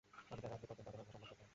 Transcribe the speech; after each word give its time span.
আগে 0.31 0.41
যাঁরা 0.43 0.51
রাজনীতি 0.51 0.67
করতেন, 0.69 0.85
তাঁদের 0.87 0.99
আমরা 1.01 1.11
সম্মান 1.11 1.29
করতাম। 1.29 1.49